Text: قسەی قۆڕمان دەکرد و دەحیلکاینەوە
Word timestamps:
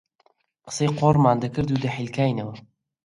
قسەی 0.65 0.89
قۆڕمان 0.99 1.37
دەکرد 1.43 1.69
و 1.71 1.81
دەحیلکاینەوە 1.83 2.55